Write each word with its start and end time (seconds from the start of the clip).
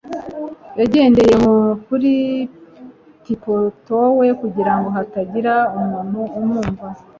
Yagendeye 0.79 1.33
kuri 1.85 2.11
tiptoe 3.23 4.27
kugirango 4.41 4.87
hatagira 4.95 5.53
umuntu 5.79 6.19
umwumva 6.39 6.87